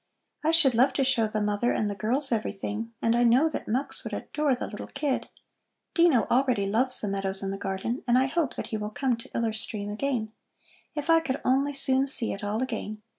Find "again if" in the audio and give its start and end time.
9.91-11.07